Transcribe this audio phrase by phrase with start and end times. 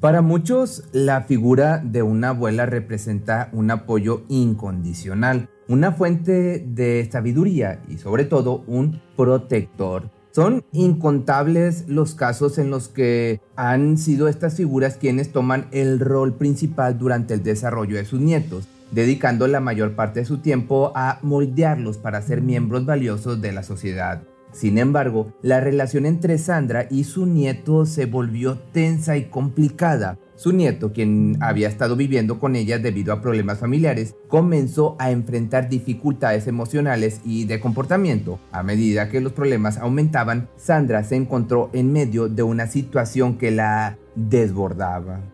[0.00, 7.80] Para muchos, la figura de una abuela representa un apoyo incondicional, una fuente de sabiduría
[7.88, 10.10] y sobre todo un protector.
[10.32, 16.34] Son incontables los casos en los que han sido estas figuras quienes toman el rol
[16.34, 21.20] principal durante el desarrollo de sus nietos, dedicando la mayor parte de su tiempo a
[21.22, 24.24] moldearlos para ser miembros valiosos de la sociedad.
[24.54, 30.16] Sin embargo, la relación entre Sandra y su nieto se volvió tensa y complicada.
[30.36, 35.68] Su nieto, quien había estado viviendo con ella debido a problemas familiares, comenzó a enfrentar
[35.68, 38.38] dificultades emocionales y de comportamiento.
[38.52, 43.50] A medida que los problemas aumentaban, Sandra se encontró en medio de una situación que
[43.50, 45.33] la desbordaba.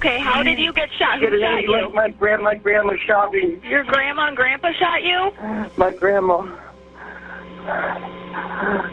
[0.00, 1.20] Okay, how did you get shot?
[1.20, 1.90] Who shot you?
[1.92, 3.60] My grandma, my grandma shot me.
[3.68, 5.30] Your grandma and grandpa shot you?
[5.76, 6.40] My grandma.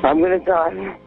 [0.03, 0.97] I'm gonna die.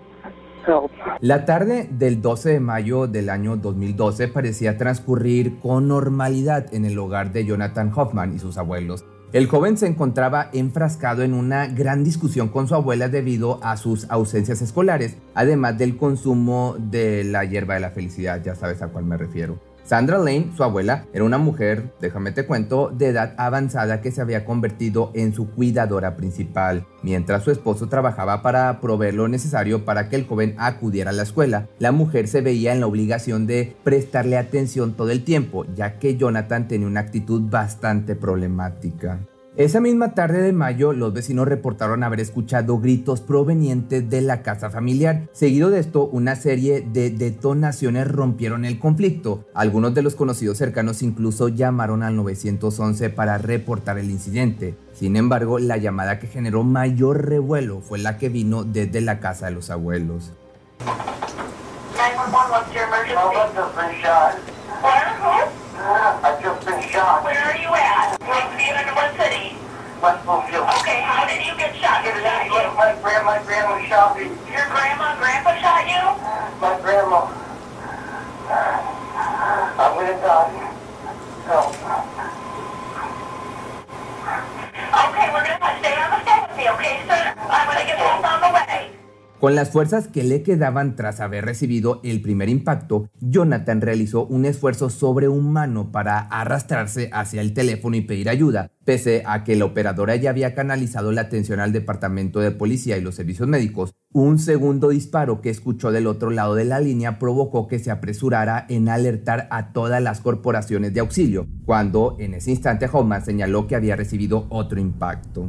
[0.65, 0.91] Help.
[1.21, 6.99] La tarde del 12 de mayo del año 2012 parecía transcurrir con normalidad en el
[6.99, 9.05] hogar de Jonathan Hoffman y sus abuelos.
[9.35, 14.11] El joven se encontraba enfrascado en una gran discusión con su abuela debido a sus
[14.11, 19.05] ausencias escolares, además del consumo de la hierba de la felicidad, ya sabes a cuál
[19.05, 19.59] me refiero.
[19.85, 24.21] Sandra Lane, su abuela, era una mujer, déjame te cuento, de edad avanzada que se
[24.21, 26.87] había convertido en su cuidadora principal.
[27.03, 31.23] Mientras su esposo trabajaba para proveer lo necesario para que el joven acudiera a la
[31.23, 35.99] escuela, la mujer se veía en la obligación de prestarle atención todo el tiempo, ya
[35.99, 39.21] que Jonathan tenía una actitud bastante problemática.
[39.57, 44.71] Esa misma tarde de mayo, los vecinos reportaron haber escuchado gritos provenientes de la casa
[44.71, 45.23] familiar.
[45.33, 49.45] Seguido de esto, una serie de detonaciones rompieron el conflicto.
[49.53, 54.77] Algunos de los conocidos cercanos incluso llamaron al 911 para reportar el incidente.
[54.93, 59.47] Sin embargo, la llamada que generó mayor revuelo fue la que vino desde la casa
[59.47, 60.31] de los abuelos.
[69.21, 69.53] City?
[70.01, 70.65] West Bloomfield.
[70.81, 72.01] Okay, how did you get shot?
[72.01, 72.73] Who shot you?
[72.73, 74.33] My grandma, my grandma shot me.
[74.49, 76.05] Your grandma grandpa shot you?
[76.57, 77.29] My grandma.
[79.77, 80.73] I'm gonna die.
[81.45, 82.10] Help.
[89.41, 94.45] Con las fuerzas que le quedaban tras haber recibido el primer impacto, Jonathan realizó un
[94.45, 100.15] esfuerzo sobrehumano para arrastrarse hacia el teléfono y pedir ayuda, pese a que la operadora
[100.17, 103.95] ya había canalizado la atención al departamento de policía y los servicios médicos.
[104.13, 108.67] Un segundo disparo que escuchó del otro lado de la línea provocó que se apresurara
[108.69, 113.77] en alertar a todas las corporaciones de auxilio, cuando en ese instante Hoffman señaló que
[113.77, 115.49] había recibido otro impacto.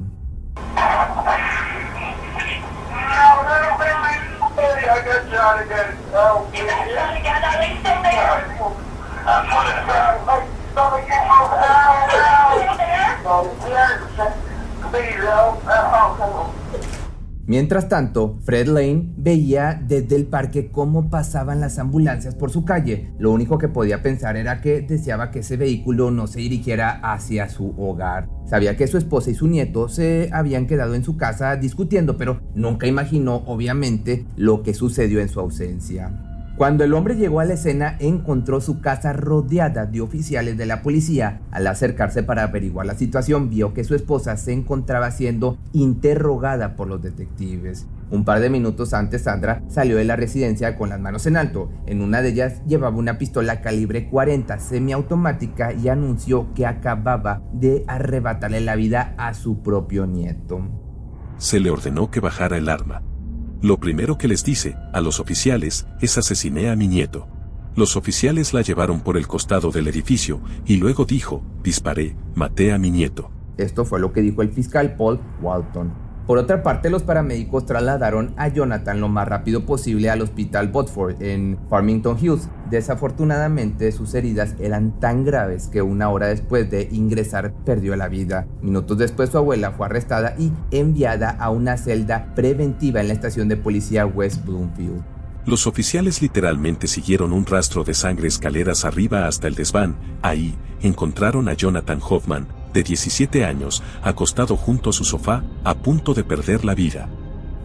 [5.42, 5.98] I got shot again.
[6.12, 6.56] Help.
[6.56, 6.62] You
[17.52, 23.12] Mientras tanto, Fred Lane veía desde el parque cómo pasaban las ambulancias por su calle.
[23.20, 27.50] Lo único que podía pensar era que deseaba que ese vehículo no se dirigiera hacia
[27.50, 28.30] su hogar.
[28.46, 32.40] Sabía que su esposa y su nieto se habían quedado en su casa discutiendo, pero
[32.56, 36.31] nunca imaginó, obviamente, lo que sucedió en su ausencia.
[36.62, 40.84] Cuando el hombre llegó a la escena, encontró su casa rodeada de oficiales de la
[40.84, 41.42] policía.
[41.50, 46.88] Al acercarse para averiguar la situación, vio que su esposa se encontraba siendo interrogada por
[46.88, 47.88] los detectives.
[48.12, 51.72] Un par de minutos antes, Sandra salió de la residencia con las manos en alto.
[51.88, 57.84] En una de ellas llevaba una pistola calibre 40 semiautomática y anunció que acababa de
[57.88, 60.62] arrebatarle la vida a su propio nieto.
[61.38, 63.02] Se le ordenó que bajara el arma.
[63.62, 67.28] Lo primero que les dice, a los oficiales, es asesiné a mi nieto.
[67.76, 72.80] Los oficiales la llevaron por el costado del edificio y luego dijo, disparé, maté a
[72.80, 73.30] mi nieto.
[73.58, 75.94] Esto fue lo que dijo el fiscal Paul Walton.
[76.28, 81.22] Por otra parte, los paramédicos trasladaron a Jonathan lo más rápido posible al hospital Botford
[81.22, 82.48] en Farmington Hills.
[82.70, 88.48] Desafortunadamente, sus heridas eran tan graves que una hora después de ingresar perdió la vida.
[88.62, 93.48] Minutos después, su abuela fue arrestada y enviada a una celda preventiva en la estación
[93.48, 95.04] de policía West Bloomfield.
[95.46, 99.96] Los oficiales literalmente siguieron un rastro de sangre escaleras arriba hasta el desván.
[100.22, 106.14] Ahí, encontraron a Jonathan Hoffman, de 17 años, acostado junto a su sofá, a punto
[106.14, 107.10] de perder la vida.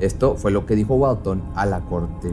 [0.00, 2.32] Esto fue lo que dijo Walton a la corte.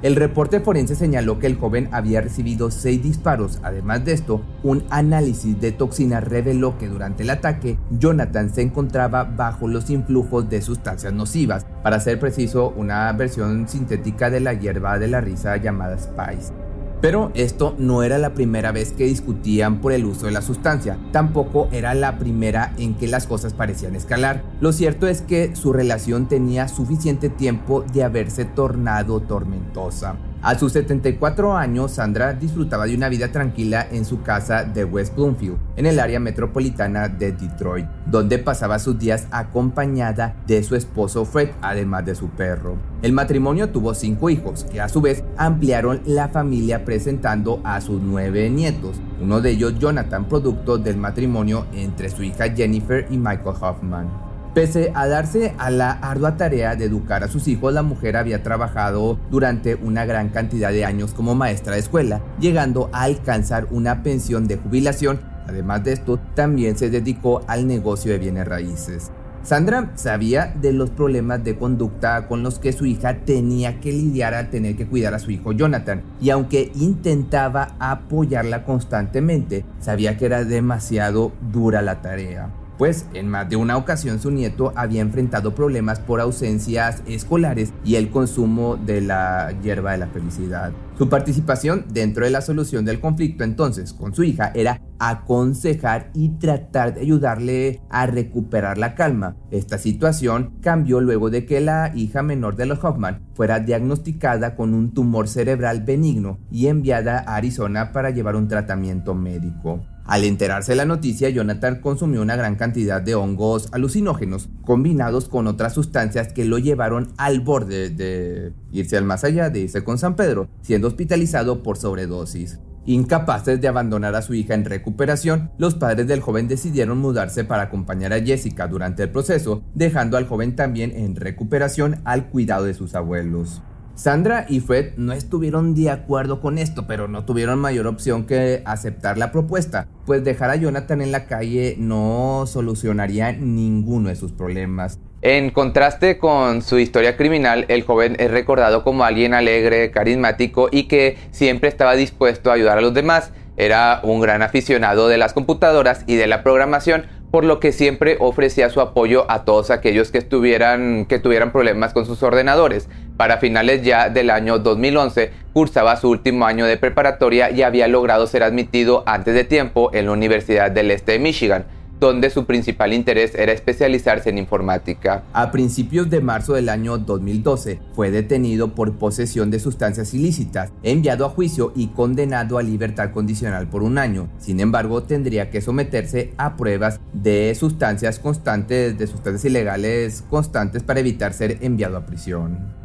[0.00, 3.58] El reporte forense señaló que el joven había recibido seis disparos.
[3.64, 9.24] Además de esto, un análisis de toxina reveló que durante el ataque, Jonathan se encontraba
[9.24, 15.00] bajo los influjos de sustancias nocivas, para ser preciso, una versión sintética de la hierba
[15.00, 16.52] de la risa llamada Spice.
[17.00, 20.98] Pero esto no era la primera vez que discutían por el uso de la sustancia,
[21.12, 24.42] tampoco era la primera en que las cosas parecían escalar.
[24.60, 30.16] Lo cierto es que su relación tenía suficiente tiempo de haberse tornado tormentosa.
[30.40, 35.16] A sus 74 años, Sandra disfrutaba de una vida tranquila en su casa de West
[35.16, 41.24] Bloomfield, en el área metropolitana de Detroit, donde pasaba sus días acompañada de su esposo
[41.24, 42.76] Fred, además de su perro.
[43.02, 48.00] El matrimonio tuvo cinco hijos, que a su vez ampliaron la familia presentando a sus
[48.00, 53.56] nueve nietos, uno de ellos Jonathan, producto del matrimonio entre su hija Jennifer y Michael
[53.60, 54.27] Hoffman.
[54.58, 58.42] Pese a darse a la ardua tarea de educar a sus hijos, la mujer había
[58.42, 64.02] trabajado durante una gran cantidad de años como maestra de escuela, llegando a alcanzar una
[64.02, 65.20] pensión de jubilación.
[65.46, 69.12] Además de esto, también se dedicó al negocio de bienes raíces.
[69.44, 74.34] Sandra sabía de los problemas de conducta con los que su hija tenía que lidiar
[74.34, 80.26] al tener que cuidar a su hijo Jonathan, y aunque intentaba apoyarla constantemente, sabía que
[80.26, 85.54] era demasiado dura la tarea pues en más de una ocasión su nieto había enfrentado
[85.54, 90.72] problemas por ausencias escolares y el consumo de la hierba de la felicidad.
[90.96, 96.30] Su participación dentro de la solución del conflicto entonces con su hija era aconsejar y
[96.38, 99.36] tratar de ayudarle a recuperar la calma.
[99.50, 104.74] Esta situación cambió luego de que la hija menor de los Hoffman fuera diagnosticada con
[104.74, 109.80] un tumor cerebral benigno y enviada a Arizona para llevar un tratamiento médico.
[110.08, 115.46] Al enterarse de la noticia, Jonathan consumió una gran cantidad de hongos alucinógenos combinados con
[115.46, 119.98] otras sustancias que lo llevaron al borde de irse al más allá, de irse con
[119.98, 122.58] San Pedro, siendo hospitalizado por sobredosis.
[122.86, 127.64] Incapaces de abandonar a su hija en recuperación, los padres del joven decidieron mudarse para
[127.64, 132.72] acompañar a Jessica durante el proceso, dejando al joven también en recuperación al cuidado de
[132.72, 133.60] sus abuelos.
[133.98, 138.62] Sandra y Fred no estuvieron de acuerdo con esto, pero no tuvieron mayor opción que
[138.64, 144.30] aceptar la propuesta, pues dejar a Jonathan en la calle no solucionaría ninguno de sus
[144.30, 145.00] problemas.
[145.20, 150.84] En contraste con su historia criminal, el joven es recordado como alguien alegre, carismático y
[150.84, 153.32] que siempre estaba dispuesto a ayudar a los demás.
[153.56, 158.16] Era un gran aficionado de las computadoras y de la programación, por lo que siempre
[158.20, 162.88] ofrecía su apoyo a todos aquellos que, estuvieran, que tuvieran problemas con sus ordenadores.
[163.16, 168.26] Para finales ya del año 2011, cursaba su último año de preparatoria y había logrado
[168.26, 172.92] ser admitido antes de tiempo en la Universidad del Este de Michigan donde su principal
[172.92, 175.24] interés era especializarse en informática.
[175.32, 181.26] A principios de marzo del año 2012 fue detenido por posesión de sustancias ilícitas, enviado
[181.26, 184.28] a juicio y condenado a libertad condicional por un año.
[184.38, 191.00] Sin embargo, tendría que someterse a pruebas de sustancias constantes, de sustancias ilegales constantes para
[191.00, 192.77] evitar ser enviado a prisión.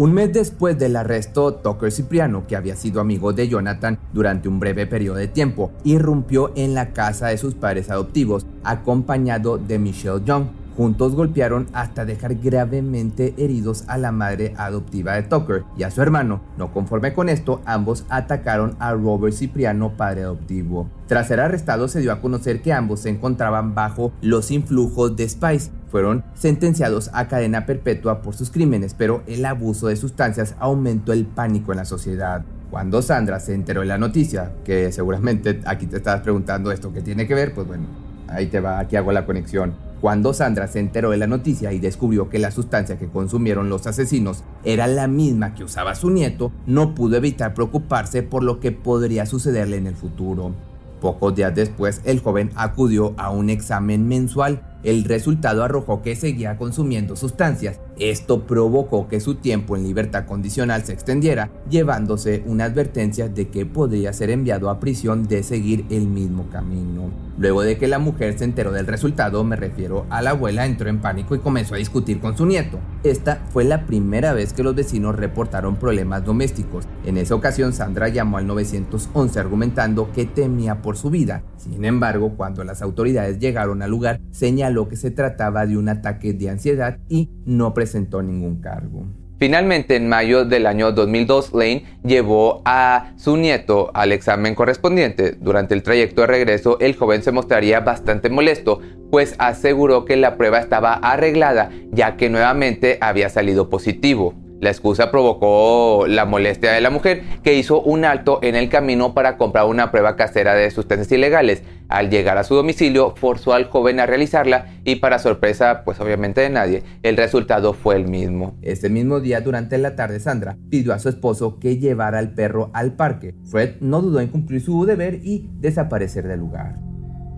[0.00, 4.58] Un mes después del arresto, Tucker Cipriano, que había sido amigo de Jonathan durante un
[4.58, 10.24] breve periodo de tiempo, irrumpió en la casa de sus padres adoptivos, acompañado de Michelle
[10.24, 10.46] Young,
[10.80, 16.00] Juntos golpearon hasta dejar gravemente heridos a la madre adoptiva de Tucker y a su
[16.00, 16.40] hermano.
[16.56, 20.88] No conforme con esto, ambos atacaron a Robert Cipriano, padre adoptivo.
[21.06, 25.28] Tras ser arrestados, se dio a conocer que ambos se encontraban bajo los influjos de
[25.28, 25.70] Spice.
[25.90, 31.26] Fueron sentenciados a cadena perpetua por sus crímenes, pero el abuso de sustancias aumentó el
[31.26, 32.44] pánico en la sociedad.
[32.70, 37.00] Cuando Sandra se enteró de la noticia, que seguramente aquí te estabas preguntando esto que
[37.00, 37.86] tiene que ver, pues bueno,
[38.28, 39.74] ahí te va, aquí hago la conexión.
[40.00, 43.86] Cuando Sandra se enteró de la noticia y descubrió que la sustancia que consumieron los
[43.86, 48.72] asesinos era la misma que usaba su nieto, no pudo evitar preocuparse por lo que
[48.72, 50.52] podría sucederle en el futuro.
[51.00, 54.62] Pocos días después, el joven acudió a un examen mensual.
[54.82, 57.80] El resultado arrojó que seguía consumiendo sustancias.
[57.98, 63.66] Esto provocó que su tiempo en libertad condicional se extendiera, llevándose una advertencia de que
[63.66, 67.29] podría ser enviado a prisión de seguir el mismo camino.
[67.38, 70.88] Luego de que la mujer se enteró del resultado, me refiero a la abuela, entró
[70.88, 72.78] en pánico y comenzó a discutir con su nieto.
[73.02, 76.86] Esta fue la primera vez que los vecinos reportaron problemas domésticos.
[77.04, 81.42] En esa ocasión, Sandra llamó al 911 argumentando que temía por su vida.
[81.56, 86.32] Sin embargo, cuando las autoridades llegaron al lugar, señaló que se trataba de un ataque
[86.32, 89.06] de ansiedad y no presentó ningún cargo.
[89.40, 95.32] Finalmente, en mayo del año 2002, Lane llevó a su nieto al examen correspondiente.
[95.40, 98.80] Durante el trayecto de regreso, el joven se mostraría bastante molesto,
[99.10, 104.34] pues aseguró que la prueba estaba arreglada, ya que nuevamente había salido positivo.
[104.60, 109.14] La excusa provocó la molestia de la mujer, que hizo un alto en el camino
[109.14, 111.62] para comprar una prueba casera de sustancias ilegales.
[111.88, 116.42] Al llegar a su domicilio, forzó al joven a realizarla y para sorpresa, pues obviamente
[116.42, 118.58] de nadie, el resultado fue el mismo.
[118.60, 122.70] Ese mismo día, durante la tarde, Sandra pidió a su esposo que llevara al perro
[122.74, 123.34] al parque.
[123.50, 126.90] Fred no dudó en cumplir su deber y desaparecer del lugar.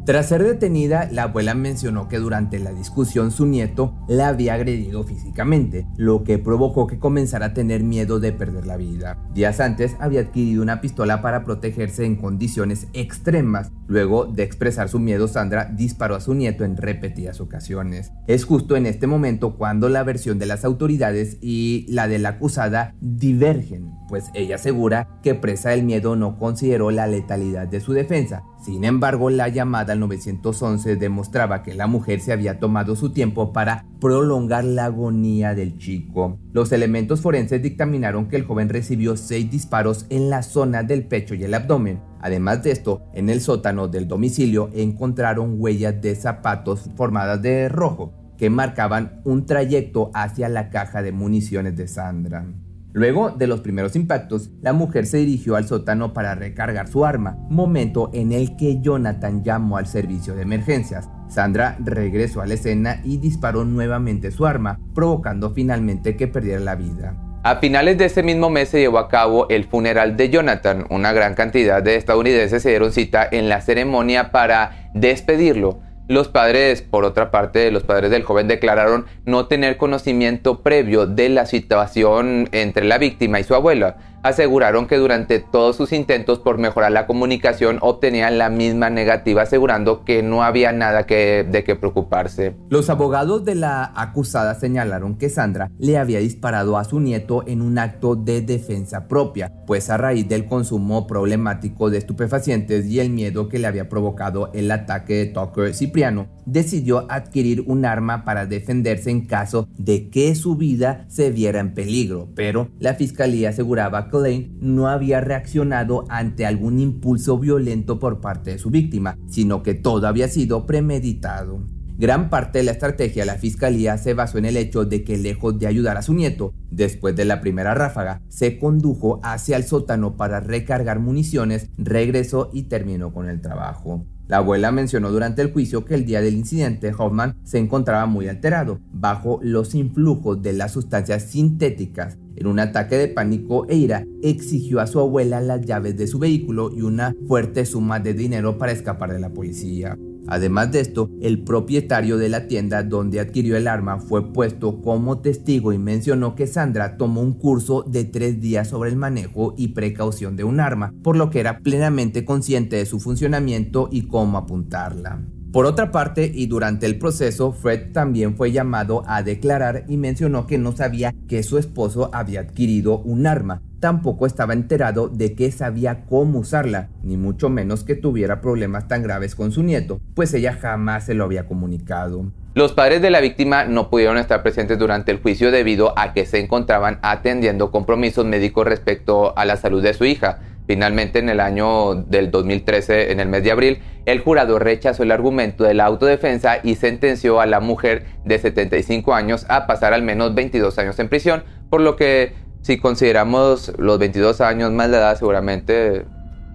[0.04, 5.04] Tras ser detenida, la abuela mencionó que durante la discusión su nieto la había agredido
[5.04, 9.18] físicamente, lo que provocó que comenzara a tener miedo de perder la vida.
[9.34, 13.70] Días antes había adquirido una pistola para protegerse en condiciones extremas.
[13.86, 18.12] Luego de expresar su miedo, Sandra disparó a su nieto en repetidas ocasiones.
[18.26, 22.30] Es justo en este momento cuando la versión de las autoridades y la de la
[22.30, 27.92] acusada divergen, pues ella asegura que presa del miedo no consideró la letalidad de su
[27.92, 28.42] defensa.
[28.62, 33.52] Sin embargo, la llamada al 911 demostraba que la mujer se había tomado su tiempo
[33.52, 36.40] para prolongar la agonía del chico.
[36.52, 41.36] Los elementos forenses dictaminaron que el joven recibió seis disparos en la zona del pecho
[41.36, 42.00] y el abdomen.
[42.20, 48.12] Además de esto, en el sótano del domicilio encontraron huellas de zapatos formadas de rojo
[48.36, 52.44] que marcaban un trayecto hacia la caja de municiones de Sandra.
[52.92, 57.38] Luego de los primeros impactos, la mujer se dirigió al sótano para recargar su arma,
[57.48, 61.08] momento en el que Jonathan llamó al servicio de emergencias.
[61.32, 66.74] Sandra regresó a la escena y disparó nuevamente su arma, provocando finalmente que perdiera la
[66.74, 67.14] vida.
[67.42, 70.84] A finales de ese mismo mes se llevó a cabo el funeral de Jonathan.
[70.90, 75.80] Una gran cantidad de estadounidenses se dieron cita en la ceremonia para despedirlo.
[76.06, 81.30] Los padres, por otra parte, los padres del joven declararon no tener conocimiento previo de
[81.30, 86.58] la situación entre la víctima y su abuela aseguraron que durante todos sus intentos por
[86.58, 91.76] mejorar la comunicación obtenían la misma negativa, asegurando que no había nada que, de qué
[91.76, 92.56] preocuparse.
[92.68, 97.62] Los abogados de la acusada señalaron que Sandra le había disparado a su nieto en
[97.62, 103.10] un acto de defensa propia, pues a raíz del consumo problemático de estupefacientes y el
[103.10, 108.46] miedo que le había provocado el ataque de Tucker Cipriano, decidió adquirir un arma para
[108.46, 114.08] defenderse en caso de que su vida se viera en peligro, pero la fiscalía aseguraba
[114.20, 119.74] Lane no había reaccionado ante algún impulso violento por parte de su víctima, sino que
[119.74, 121.60] todo había sido premeditado.
[122.02, 125.16] Gran parte de la estrategia de la fiscalía se basó en el hecho de que
[125.16, 129.62] lejos de ayudar a su nieto, después de la primera ráfaga, se condujo hacia el
[129.62, 134.04] sótano para recargar municiones, regresó y terminó con el trabajo.
[134.26, 138.26] La abuela mencionó durante el juicio que el día del incidente Hoffman se encontraba muy
[138.26, 142.18] alterado, bajo los influjos de las sustancias sintéticas.
[142.34, 146.18] En un ataque de pánico e ira, exigió a su abuela las llaves de su
[146.18, 149.96] vehículo y una fuerte suma de dinero para escapar de la policía.
[150.28, 155.20] Además de esto, el propietario de la tienda donde adquirió el arma fue puesto como
[155.20, 159.68] testigo y mencionó que Sandra tomó un curso de tres días sobre el manejo y
[159.68, 164.38] precaución de un arma, por lo que era plenamente consciente de su funcionamiento y cómo
[164.38, 165.22] apuntarla.
[165.52, 170.46] Por otra parte, y durante el proceso, Fred también fue llamado a declarar y mencionó
[170.46, 175.52] que no sabía que su esposo había adquirido un arma, tampoco estaba enterado de que
[175.52, 180.32] sabía cómo usarla, ni mucho menos que tuviera problemas tan graves con su nieto, pues
[180.32, 182.32] ella jamás se lo había comunicado.
[182.54, 186.24] Los padres de la víctima no pudieron estar presentes durante el juicio debido a que
[186.24, 190.38] se encontraban atendiendo compromisos médicos respecto a la salud de su hija.
[190.66, 195.10] Finalmente, en el año del 2013, en el mes de abril, el jurado rechazó el
[195.10, 200.02] argumento de la autodefensa y sentenció a la mujer de 75 años a pasar al
[200.02, 204.96] menos 22 años en prisión, por lo que si consideramos los 22 años más de
[204.96, 206.04] edad, seguramente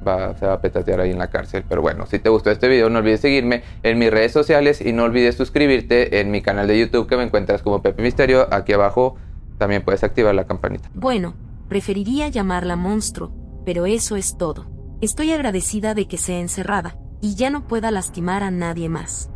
[0.07, 1.63] va, se va a petatear ahí en la cárcel.
[1.67, 4.93] Pero bueno, si te gustó este video, no olvides seguirme en mis redes sociales y
[4.93, 8.47] no olvides suscribirte en mi canal de YouTube que me encuentras como Pepe Misterio.
[8.53, 9.15] Aquí abajo
[9.57, 10.89] también puedes activar la campanita.
[10.93, 11.33] Bueno,
[11.67, 13.31] preferiría llamarla monstruo,
[13.67, 14.65] pero eso es todo.
[15.01, 19.29] Estoy agradecida de que sea encerrada y ya no pueda lastimar a nadie más.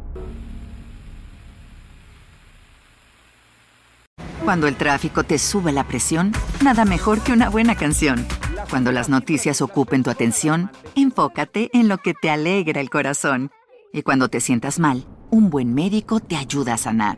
[4.45, 6.31] Cuando el tráfico te sube la presión,
[6.63, 8.25] nada mejor que una buena canción.
[8.69, 13.51] Cuando las noticias ocupen tu atención, enfócate en lo que te alegra el corazón.
[13.91, 17.17] Y cuando te sientas mal, un buen médico te ayuda a sanar.